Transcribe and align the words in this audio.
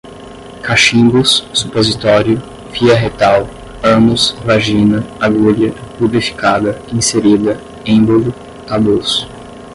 cachimbos, 0.63 1.47
supositório, 1.53 2.41
via 2.73 2.95
retal, 2.95 3.47
ânus, 3.83 4.31
vagina, 4.43 5.05
agulha, 5.19 5.75
lubrificada, 5.99 6.81
inserida, 6.91 7.59
êmbolo, 7.85 8.33
tabus 8.67 9.27